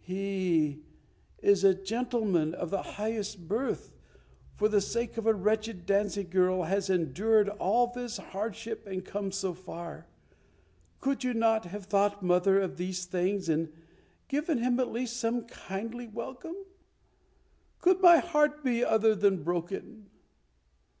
[0.00, 0.82] He,
[1.44, 3.92] a gentleman of the highest birth,
[4.56, 9.30] for the sake of a wretched dancing girl has endured all this hardship and come
[9.30, 10.08] so far.
[10.98, 13.72] Could you not have thought, mother, of these things and
[14.26, 16.56] given him at least some kindly welcome?
[17.78, 20.10] Could my heart be other than broken?"